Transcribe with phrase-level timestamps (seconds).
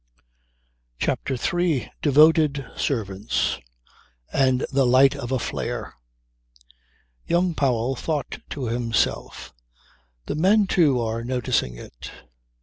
[0.97, 3.59] CHAPTER THREE DEVOTED SERVANTS
[4.33, 5.93] AND THE LIGHT OF A FLARE
[7.27, 9.53] Young Powell thought to himself:
[10.25, 12.09] "The men, too, are noticing it."